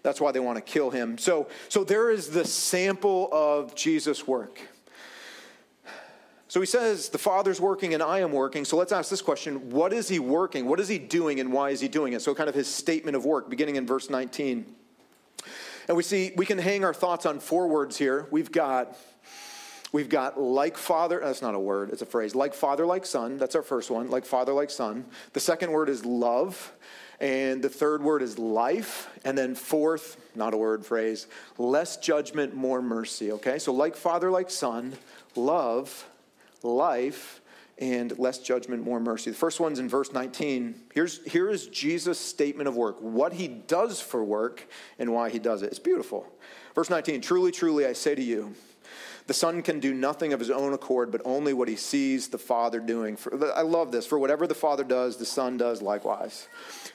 [0.02, 1.18] That's why they want to kill him.
[1.18, 4.60] So, so there is the sample of Jesus' work.
[6.54, 8.64] So he says, The Father's working and I am working.
[8.64, 10.68] So let's ask this question What is he working?
[10.68, 12.22] What is he doing and why is he doing it?
[12.22, 14.64] So, kind of his statement of work, beginning in verse 19.
[15.88, 18.28] And we see, we can hang our thoughts on four words here.
[18.30, 18.96] We've got.
[19.92, 22.36] We've got like father, that's not a word, it's a phrase.
[22.36, 23.38] Like father, like son.
[23.38, 24.12] That's our first one.
[24.12, 25.06] Like father, like son.
[25.34, 26.72] The second word is love.
[27.20, 29.10] And the third word is life.
[29.26, 31.26] And then fourth, not a word phrase,
[31.58, 33.32] less judgment, more mercy.
[33.32, 33.58] Okay?
[33.58, 34.94] So, like Father, like Son,
[35.36, 36.08] love,
[36.64, 37.42] life,
[37.78, 39.32] and less judgment, more mercy.
[39.32, 40.76] The first one's in verse 19.
[40.94, 44.68] Here's, here is Jesus' statement of work, what he does for work
[45.00, 45.68] and why he does it.
[45.68, 46.28] It's beautiful.
[46.76, 48.54] Verse 19 Truly, truly, I say to you,
[49.26, 52.38] the Son can do nothing of his own accord, but only what he sees the
[52.38, 53.16] Father doing.
[53.16, 54.06] For, I love this.
[54.06, 56.50] For whatever the Father does, the Son does likewise.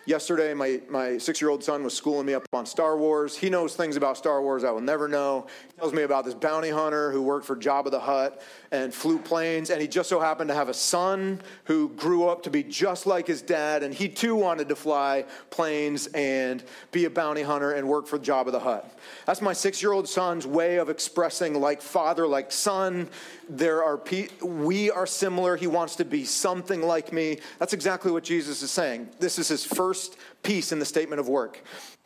[0.04, 3.36] Yesterday, my, my six year old son was schooling me up on Star Wars.
[3.36, 5.46] He knows things about Star Wars I will never know.
[5.68, 9.18] He tells me about this bounty hunter who worked for Jabba the Hutt and flew
[9.18, 9.70] planes.
[9.70, 13.06] And he just so happened to have a son who grew up to be just
[13.06, 13.82] like his dad.
[13.82, 18.18] And he too wanted to fly planes and be a bounty hunter and work for
[18.18, 18.98] Jabba the Hutt.
[19.26, 23.08] That's my six year old son's way of expressing like father, like son.
[23.48, 25.56] There are pe- we are similar.
[25.56, 27.38] He wants to be something like me.
[27.58, 29.08] That's exactly what Jesus is saying.
[29.18, 31.62] This is his first piece in the statement of work.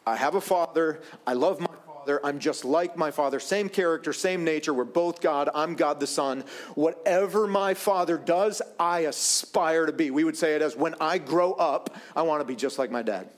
[0.07, 1.01] I have a father.
[1.27, 1.67] I love my
[2.03, 2.21] father.
[2.25, 3.39] I'm just like my father.
[3.39, 4.75] Same character, same nature.
[4.75, 5.49] We're both God.
[5.55, 6.43] I'm God the Son.
[6.75, 10.11] Whatever my father does, I aspire to be.
[10.11, 12.91] We would say it as when I grow up, I want to be just like
[12.91, 13.29] my dad.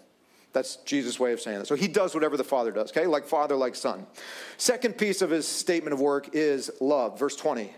[0.54, 1.66] That's Jesus' way of saying that.
[1.66, 3.06] So he does whatever the Father does, okay?
[3.06, 4.06] Like Father, like Son.
[4.56, 7.18] Second piece of his statement of work is love.
[7.18, 7.70] Verse 20.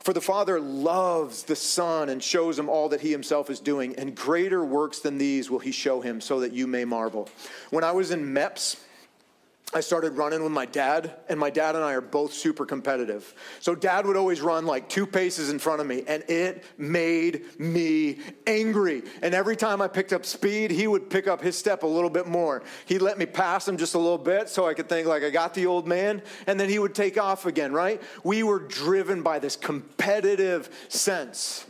[0.00, 3.94] For the Father loves the Son and shows him all that he himself is doing,
[3.96, 7.28] and greater works than these will he show him so that you may marvel.
[7.70, 8.78] When I was in MEPS,
[9.74, 13.34] I started running with my dad, and my dad and I are both super competitive.
[13.60, 17.44] So, dad would always run like two paces in front of me, and it made
[17.60, 19.02] me angry.
[19.20, 22.08] And every time I picked up speed, he would pick up his step a little
[22.08, 22.62] bit more.
[22.86, 25.28] He'd let me pass him just a little bit so I could think, like, I
[25.28, 28.00] got the old man, and then he would take off again, right?
[28.24, 31.66] We were driven by this competitive sense.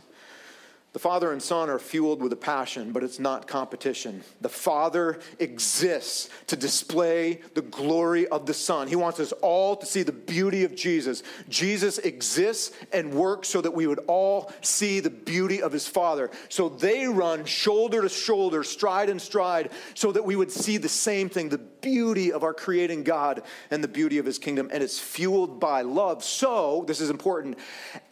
[0.91, 4.23] The Father and Son are fueled with a passion, but it's not competition.
[4.41, 8.87] The Father exists to display the glory of the Son.
[8.87, 11.21] He wants us all to see the beauty of Jesus.
[11.47, 16.31] Jesus exists and works so that we would all see the beauty of His Father.
[16.49, 20.89] So they run shoulder to shoulder, stride and stride, so that we would see the
[20.89, 24.71] same thing the beauty of our creating God and the beauty of His kingdom.
[24.73, 26.23] And it's fueled by love.
[26.23, 27.59] So, this is important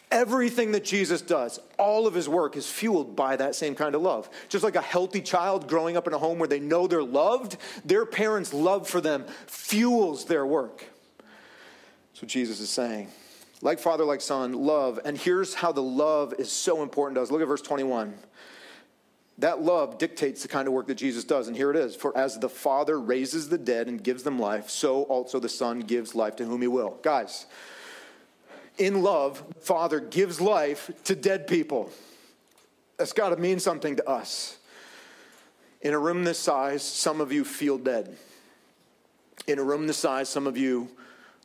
[0.10, 4.02] Everything that Jesus does, all of his work is fueled by that same kind of
[4.02, 4.30] love.
[4.48, 7.58] Just like a healthy child growing up in a home where they know they're loved,
[7.84, 10.86] their parents' love for them fuels their work.
[12.12, 13.10] That's what Jesus is saying.
[13.62, 15.00] Like Father, like Son, love.
[15.04, 17.32] And here's how the love is so important to us.
[17.32, 18.14] Look at verse 21.
[19.40, 21.48] That love dictates the kind of work that Jesus does.
[21.48, 24.70] And here it is For as the Father raises the dead and gives them life,
[24.70, 26.98] so also the Son gives life to whom he will.
[27.04, 27.46] Guys,
[28.78, 31.92] in love, Father gives life to dead people.
[32.98, 34.58] That's got to mean something to us.
[35.82, 38.16] In a room this size, some of you feel dead.
[39.48, 40.90] In a room this size, some of you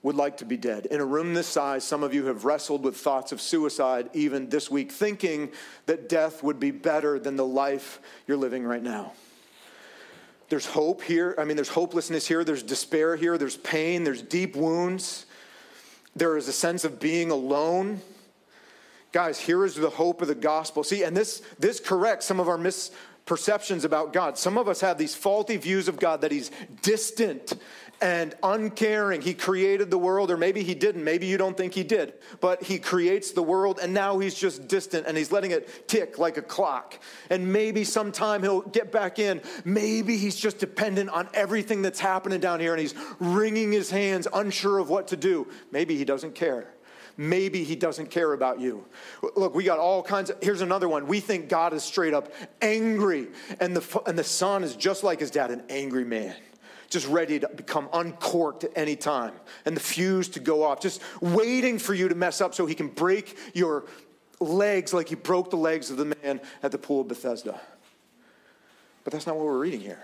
[0.03, 0.87] would like to be dead.
[0.87, 4.49] In a room this size, some of you have wrestled with thoughts of suicide even
[4.49, 5.53] this week, thinking
[5.87, 9.12] that death would be better than the life you're living right now.
[10.49, 11.35] There's hope here.
[11.38, 12.45] I mean, there's hopelessness here.
[12.45, 13.38] There's despair here.
[13.38, 14.05] There's pain.
[14.05, 15.27] There's deep wounds.
[16.14, 18.01] There is a sense of being alone.
[19.12, 20.85] Guys, here is the hope of the gospel.
[20.85, 24.38] See, and this, this corrects some of our misperceptions about God.
[24.38, 27.55] Some of us have these faulty views of God that He's distant
[28.03, 29.23] and uncaring.
[29.23, 31.05] He created the world, or maybe He didn't.
[31.05, 32.15] Maybe you don't think He did.
[32.41, 36.19] But He creates the world, and now He's just distant and He's letting it tick
[36.19, 36.99] like a clock.
[37.31, 39.41] And maybe sometime He'll get back in.
[39.65, 44.27] Maybe He's just dependent on everything that's happening down here and He's wringing His hands,
[44.35, 45.47] unsure of what to do.
[45.71, 46.67] Maybe He doesn't care
[47.15, 48.87] maybe he doesn't care about you.
[49.37, 51.07] Look, we got all kinds of, here's another one.
[51.07, 53.29] We think God is straight up angry,
[53.61, 56.35] and the, and the son is just like his dad, an angry man.
[56.93, 59.33] Just ready to become uncorked at any time,
[59.65, 62.75] and the fuse to go off, just waiting for you to mess up so he
[62.75, 63.87] can break your
[64.40, 67.59] legs like he broke the legs of the man at the pool of Bethesda.
[69.05, 70.03] But that's not what we're reading here.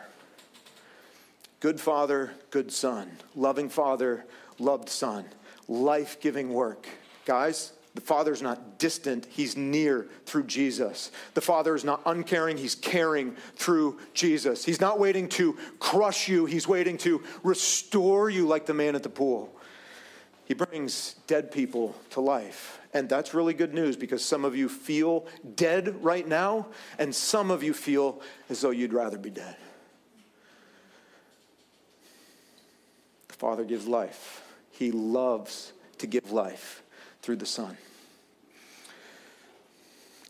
[1.61, 3.11] Good father, good son.
[3.37, 4.25] Loving father,
[4.59, 5.27] loved son
[5.69, 6.89] life giving work.
[7.27, 11.11] Guys, the Father is not distant, He's near through Jesus.
[11.35, 14.65] The Father is not uncaring, He's caring through Jesus.
[14.65, 19.03] He's not waiting to crush you, He's waiting to restore you like the man at
[19.03, 19.53] the pool.
[20.45, 22.79] He brings dead people to life.
[22.95, 25.27] And that's really good news because some of you feel
[25.57, 26.69] dead right now,
[27.01, 29.57] and some of you feel as though you'd rather be dead.
[33.27, 34.45] The Father gives life.
[34.71, 36.85] He loves to give life
[37.23, 37.77] through the Son.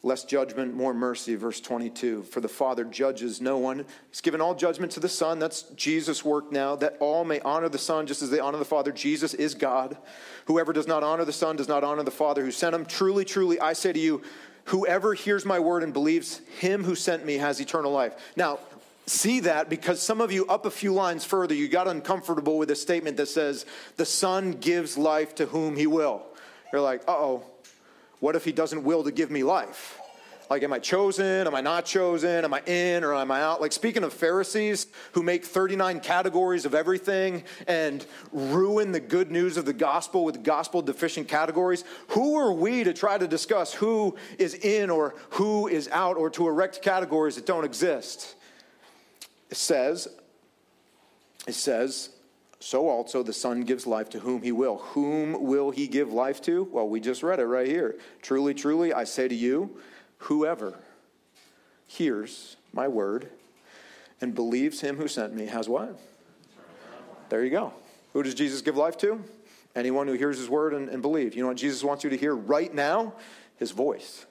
[0.09, 1.37] Less judgment, more mercy.
[1.37, 3.85] Verse 22 For the Father judges no one.
[4.11, 5.39] He's given all judgment to the Son.
[5.39, 8.65] That's Jesus' work now, that all may honor the Son just as they honor the
[8.65, 8.91] Father.
[8.91, 9.97] Jesus is God.
[10.47, 12.85] Whoever does not honor the Son does not honor the Father who sent him.
[12.87, 14.23] Truly, truly, I say to you,
[14.65, 18.15] whoever hears my word and believes him who sent me has eternal life.
[18.37, 18.59] Now,
[19.07, 22.71] see that because some of you up a few lines further you got uncomfortable with
[22.71, 23.65] a statement that says
[23.97, 26.23] the son gives life to whom he will
[26.73, 27.43] you're like uh-oh
[28.21, 30.01] what if he doesn't will to give me life?
[30.51, 31.47] Like am i chosen?
[31.47, 32.45] Am i not chosen?
[32.45, 33.61] Am i in or am i out?
[33.61, 39.57] Like speaking of pharisees who make 39 categories of everything and ruin the good news
[39.57, 44.16] of the gospel with gospel deficient categories who are we to try to discuss who
[44.39, 48.35] is in or who is out or to erect categories that don't exist?
[49.51, 50.09] It says,
[51.47, 52.11] it says,
[52.61, 54.79] so also the Son gives life to whom he will.
[54.79, 56.65] Whom will he give life to?
[56.65, 57.97] Well, we just read it right here.
[58.21, 59.79] Truly, truly, I say to you,
[60.19, 60.79] whoever
[61.87, 63.29] hears my word
[64.21, 65.99] and believes him who sent me has what?
[67.29, 67.73] There you go.
[68.13, 69.23] Who does Jesus give life to?
[69.77, 71.37] Anyone who hears his word and, and believes.
[71.37, 73.15] You know what Jesus wants you to hear right now?
[73.57, 74.27] His voice.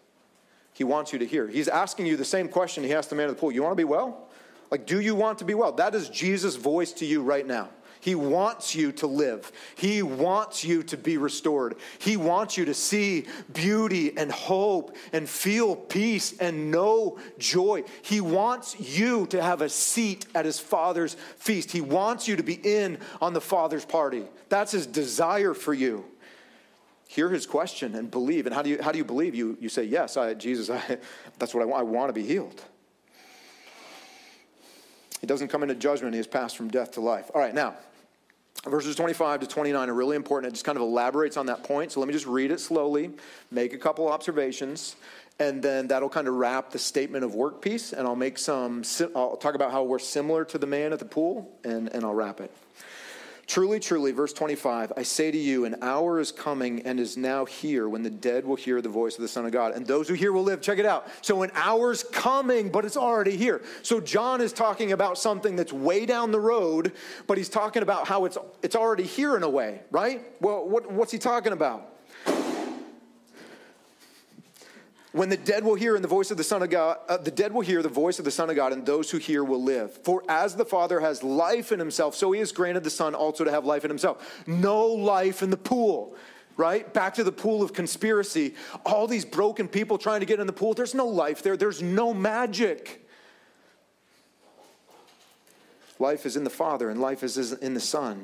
[0.73, 1.47] He wants you to hear.
[1.47, 3.51] He's asking you the same question he asked the man at the pool.
[3.51, 4.27] You want to be well?
[4.69, 5.71] Like, do you want to be well?
[5.71, 7.69] That is Jesus' voice to you right now.
[8.07, 9.51] He wants you to live.
[9.75, 11.75] He wants you to be restored.
[11.99, 17.83] He wants you to see beauty and hope and feel peace and know joy.
[18.03, 21.69] He wants you to have a seat at his Father's feast.
[21.69, 24.23] He wants you to be in on the Father's party.
[24.47, 26.05] That's his desire for you.
[27.09, 28.45] Hear his question and believe.
[28.45, 29.35] And how do you, how do you believe?
[29.35, 30.97] You, you say, Yes, I, Jesus, I,
[31.39, 31.81] that's what I want.
[31.81, 32.63] I want to be healed.
[35.19, 37.29] He doesn't come into judgment, he has passed from death to life.
[37.33, 37.75] All right, now,
[38.71, 40.51] verses 25 to 29 are really important.
[40.51, 41.91] It just kind of elaborates on that point.
[41.91, 43.11] So let me just read it slowly,
[43.51, 44.95] make a couple observations,
[45.39, 47.93] and then that'll kind of wrap the statement of work piece.
[47.93, 48.83] And I'll make some,
[49.15, 52.13] I'll talk about how we're similar to the man at the pool, and, and I'll
[52.13, 52.51] wrap it.
[53.47, 57.45] Truly, truly, verse 25, I say to you, an hour is coming and is now
[57.45, 60.09] here when the dead will hear the voice of the Son of God, and those
[60.09, 60.59] who hear will live.
[60.59, 61.07] Check it out.
[61.21, 63.61] So, an hour's coming, but it's already here.
[63.83, 66.91] So, John is talking about something that's way down the road,
[67.25, 70.25] but he's talking about how it's, it's already here in a way, right?
[70.41, 71.96] Well, what, what's he talking about?
[75.17, 77.31] When the dead will hear in the voice of the Son of God, uh, the
[77.31, 79.63] dead will hear the voice of the Son of God, and those who hear will
[79.63, 79.91] live.
[80.03, 83.43] For as the Father has life in himself, so he has granted the Son also
[83.43, 84.43] to have life in himself.
[84.45, 86.15] No life in the pool,
[86.55, 86.93] right?
[86.93, 88.53] Back to the pool of conspiracy.
[88.85, 91.81] All these broken people trying to get in the pool, there's no life there, there's
[91.81, 93.03] no magic.
[95.97, 98.23] Life is in the Father, and life is in the Son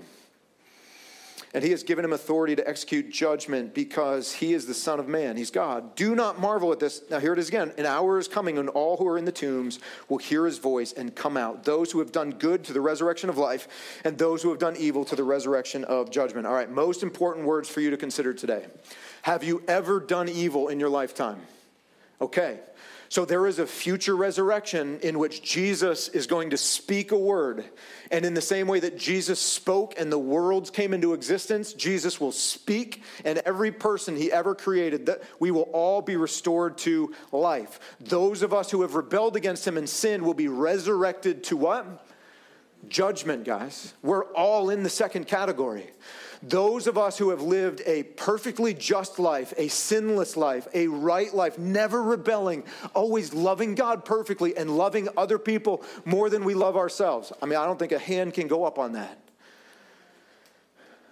[1.54, 5.08] and he has given him authority to execute judgment because he is the Son of
[5.08, 5.38] Man.
[5.38, 5.96] He's God.
[5.96, 7.04] Do not marvel at this.
[7.12, 7.72] Now, here it is again.
[7.78, 9.80] An hour is coming when all who are in the tombs
[10.10, 11.64] will hear his voice and come out.
[11.64, 13.68] Those who have done good to the resurrection of life,
[14.04, 16.48] and those who have done evil to the resurrection of judgment.
[16.48, 18.66] All right, most important words for you to consider today.
[19.22, 21.42] Have you ever done evil in your lifetime?
[22.20, 22.60] Okay,
[23.14, 27.64] so there is a future resurrection in which Jesus is going to speak a word.
[28.10, 32.20] And in the same way that Jesus spoke and the worlds came into existence, Jesus
[32.20, 37.14] will speak, and every person he ever created, that we will all be restored to
[37.32, 37.80] life.
[38.00, 42.08] Those of us who have rebelled against him and sinned will be resurrected to what?
[42.88, 43.94] Judgment, guys.
[44.02, 45.92] We're all in the second category.
[46.46, 51.34] Those of us who have lived a perfectly just life, a sinless life, a right
[51.34, 52.64] life, never rebelling,
[52.94, 57.32] always loving God perfectly and loving other people more than we love ourselves.
[57.42, 59.18] I mean, I don't think a hand can go up on that.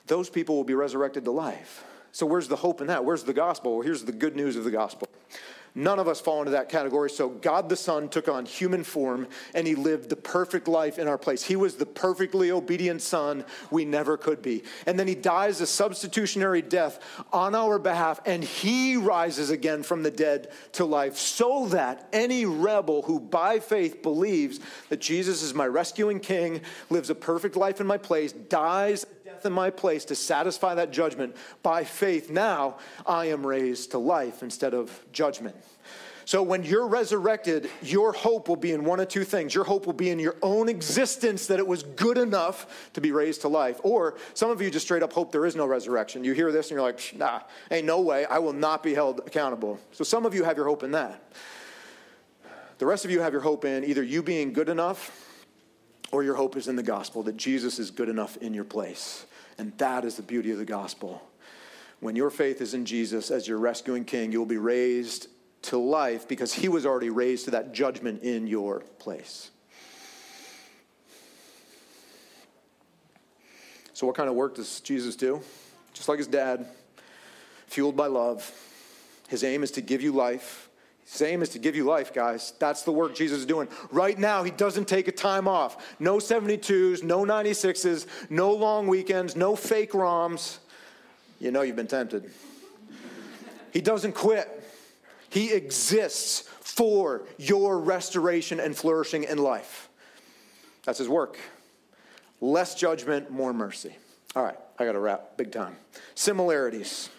[0.08, 1.86] Those people will be resurrected to life.
[2.12, 3.06] So, where's the hope in that?
[3.06, 3.78] Where's the gospel?
[3.78, 5.08] Well, here's the good news of the gospel.
[5.74, 7.10] None of us fall into that category.
[7.10, 11.08] So God the Son took on human form and he lived the perfect life in
[11.08, 11.44] our place.
[11.44, 14.64] He was the perfectly obedient Son we never could be.
[14.86, 17.00] And then he dies a substitutionary death
[17.32, 22.46] on our behalf and he rises again from the dead to life so that any
[22.46, 24.60] rebel who by faith believes
[24.90, 29.06] that Jesus is my rescuing king, lives a perfect life in my place, dies
[29.42, 31.36] death in my place to satisfy that judgment.
[31.64, 32.78] By faith, now
[33.08, 35.56] I am raised to life instead of judgment.
[36.26, 39.56] So when you're resurrected, your hope will be in one of two things.
[39.56, 43.12] Your hope will be in your own existence that it was good enough to be
[43.12, 43.82] raised to life.
[43.84, 46.24] Or some of you just straight up hope there is no resurrection.
[46.24, 48.26] You hear this and you're like, nah, ain't no way.
[48.26, 49.80] I will not be held accountable.
[49.92, 51.24] So some of you have your hope in that.
[52.78, 55.32] The rest of you have your hope in either you being good enough
[56.12, 59.26] or your hope is in the gospel that Jesus is good enough in your place.
[59.58, 61.22] And that is the beauty of the gospel.
[62.00, 65.28] When your faith is in Jesus as your rescuing king, you'll be raised
[65.64, 69.52] to life because he was already raised to that judgment in your place.
[73.94, 75.42] So, what kind of work does Jesus do?
[75.94, 76.66] Just like his dad,
[77.68, 78.52] fueled by love.
[79.28, 80.71] His aim is to give you life.
[81.20, 82.54] Aim is to give you life, guys.
[82.58, 83.68] That's the work Jesus is doing.
[83.92, 85.96] Right now, he doesn't take a time off.
[86.00, 90.60] No 72s, no 96s, no long weekends, no fake ROMs.
[91.40, 92.32] You know you've been tempted.
[93.74, 94.64] He doesn't quit.
[95.30, 99.90] He exists for your restoration and flourishing in life.
[100.84, 101.38] That's his work.
[102.40, 103.96] Less judgment, more mercy.
[104.36, 105.76] All right, I got to wrap big time.
[106.16, 107.10] Similarities.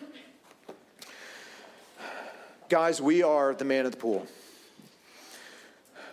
[2.72, 4.26] Guys, we are the man at the pool.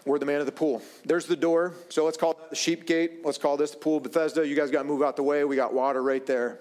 [0.03, 0.81] We're the man at the pool.
[1.05, 1.73] There's the door.
[1.87, 3.23] So let's call that the sheep gate.
[3.23, 4.45] Let's call this the pool of Bethesda.
[4.45, 5.45] You guys got to move out the way.
[5.45, 6.59] We got water right there.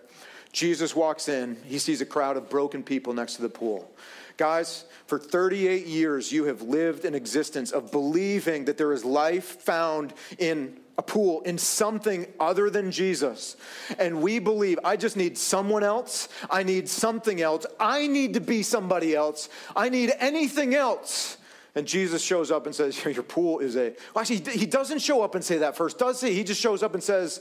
[0.52, 1.56] Jesus walks in.
[1.64, 3.90] He sees a crowd of broken people next to the pool.
[4.38, 9.60] Guys, for 38 years, you have lived an existence of believing that there is life
[9.60, 13.56] found in a pool, in something other than Jesus.
[13.98, 16.28] And we believe, I just need someone else.
[16.48, 17.66] I need something else.
[17.80, 19.48] I need to be somebody else.
[19.74, 21.36] I need anything else.
[21.74, 23.94] And Jesus shows up and says, Your pool is a.
[24.14, 26.32] Well, actually, he doesn't show up and say that first, does he?
[26.32, 27.40] He just shows up and says,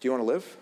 [0.00, 0.56] Do you want to live?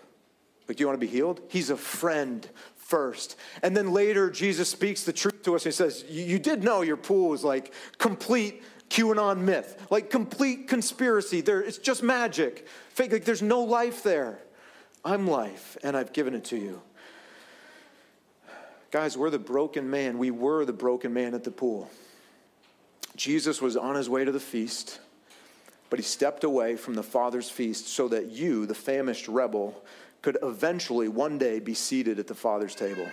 [0.67, 1.41] Like, do you want to be healed?
[1.47, 2.47] He's a friend
[2.87, 3.35] first.
[3.61, 5.63] And then later, Jesus speaks the truth to us.
[5.63, 11.41] He says, You did know your pool was like complete QAnon myth, like complete conspiracy.
[11.41, 12.67] There, it's just magic.
[12.89, 14.39] Fake, like there's no life there.
[15.03, 16.81] I'm life, and I've given it to you.
[18.91, 20.17] Guys, we're the broken man.
[20.17, 21.89] We were the broken man at the pool.
[23.15, 24.99] Jesus was on his way to the feast,
[25.89, 29.83] but he stepped away from the Father's feast so that you, the famished rebel,
[30.27, 33.07] could eventually one day be seated at the Father's table.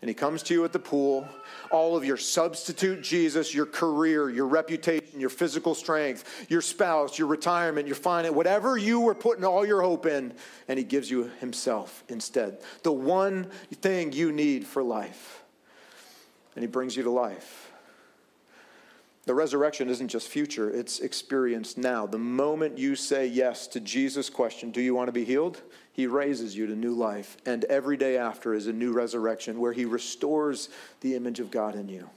[0.00, 1.26] And he comes to you at the pool,
[1.72, 7.26] all of your substitute Jesus, your career, your reputation, your physical strength, your spouse, your
[7.26, 10.32] retirement, your finance, whatever you were putting all your hope in,
[10.68, 12.58] and he gives you himself instead.
[12.84, 13.50] The one
[13.80, 15.42] thing you need for life.
[16.54, 17.72] And he brings you to life.
[19.26, 22.06] The resurrection isn't just future, it's experienced now.
[22.06, 25.60] The moment you say yes to Jesus' question, Do you want to be healed?
[25.94, 27.36] He raises you to new life.
[27.46, 30.68] And every day after is a new resurrection where He restores
[31.00, 32.10] the image of God in you.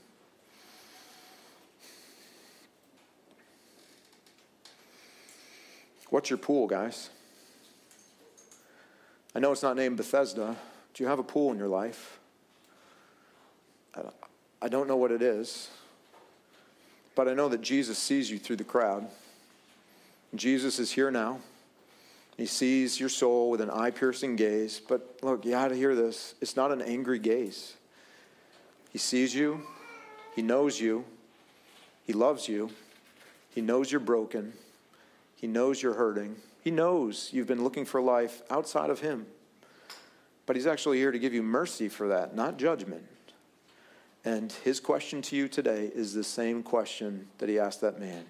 [6.10, 7.10] What's your pool, guys?
[9.34, 10.56] I know it's not named Bethesda.
[10.94, 12.18] Do you have a pool in your life?
[14.60, 15.70] I don't know what it is.
[17.14, 19.06] But I know that Jesus sees you through the crowd.
[20.34, 21.38] Jesus is here now.
[22.38, 24.80] He sees your soul with an eye piercing gaze.
[24.80, 26.36] But look, you got to hear this.
[26.40, 27.74] It's not an angry gaze.
[28.90, 29.60] He sees you,
[30.34, 31.04] He knows you,
[32.04, 32.70] He loves you,
[33.54, 34.54] He knows you're broken,
[35.36, 39.26] He knows you're hurting, He knows you've been looking for life outside of Him.
[40.46, 43.04] But He's actually here to give you mercy for that, not judgment.
[44.24, 48.24] And his question to you today is the same question that he asked that man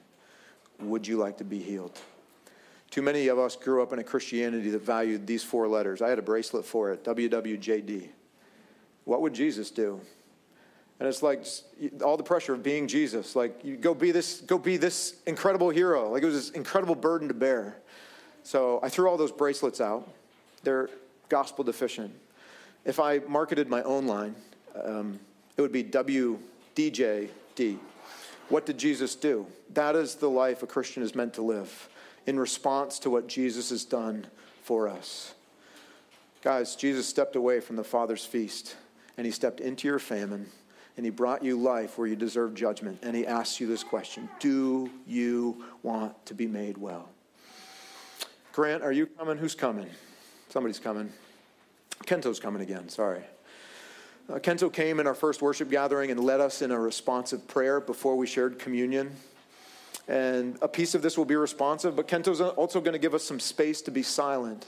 [0.81, 1.99] Would you like to be healed?
[2.91, 6.01] Too many of us grew up in a Christianity that valued these four letters.
[6.01, 8.09] I had a bracelet for it WWJD.
[9.05, 10.01] What would Jesus do?
[10.99, 11.47] And it's like
[12.03, 13.37] all the pressure of being Jesus.
[13.37, 16.11] Like, you go be this, go be this incredible hero.
[16.11, 17.77] Like, it was this incredible burden to bear.
[18.43, 20.09] So I threw all those bracelets out.
[20.65, 20.91] They're
[21.29, 22.13] gospel deficient.
[22.85, 24.35] If I marketed my own line,
[24.83, 25.21] um,
[25.57, 27.79] it would be WDJD.
[28.49, 29.47] What did Jesus do?
[29.75, 31.89] That is the life a Christian is meant to live
[32.29, 34.27] in response to what Jesus has done
[34.61, 35.33] for us.
[36.43, 38.77] Guys, Jesus stepped away from the Father's feast
[39.17, 40.47] and he stepped into your famine
[40.99, 44.29] and he brought you life where you deserve judgment and he asks you this question
[44.41, 47.09] Do you want to be made well?
[48.53, 49.39] Grant, are you coming?
[49.39, 49.89] Who's coming?
[50.51, 51.11] Somebody's coming.
[52.05, 53.23] Kento's coming again, sorry.
[54.31, 57.81] Uh, Kento came in our first worship gathering and led us in a responsive prayer
[57.81, 59.17] before we shared communion.
[60.09, 63.23] And a piece of this will be responsive, but Kento's also going to give us
[63.23, 64.67] some space to be silent.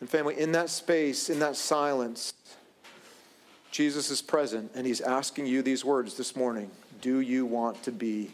[0.00, 2.34] And family, in that space, in that silence,
[3.70, 7.92] Jesus is present and he's asking you these words this morning Do you want to
[7.92, 8.30] be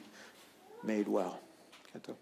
[0.82, 1.40] made well?
[1.94, 2.14] Kento.